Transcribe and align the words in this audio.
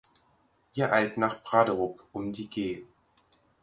Wir 0.73 0.93
eilten 0.93 1.19
nach 1.19 1.43
Braderup, 1.43 2.07
um 2.11 2.31
die 2.31 2.49
G 2.49 2.83